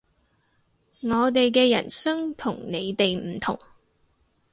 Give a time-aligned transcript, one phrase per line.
[1.01, 3.59] 我哋嘅人生同你哋唔同